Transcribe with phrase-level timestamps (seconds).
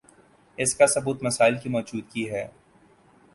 [0.57, 2.47] اسکا ثبوت مسائل کی موجودگی ہے